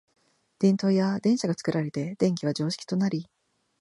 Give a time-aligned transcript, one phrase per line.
[0.57, 3.29] 電燈や電車が作られて電気は常識となり、